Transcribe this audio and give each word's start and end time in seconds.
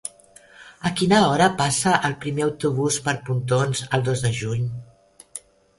A 0.89 0.91
quina 1.01 1.19
hora 1.25 1.49
passa 1.61 1.93
el 2.11 2.17
primer 2.25 2.47
autobús 2.49 2.99
per 3.09 3.17
Pontons 3.29 3.87
el 3.99 4.09
dos 4.11 4.27
de 4.29 4.37
juny? 4.41 4.67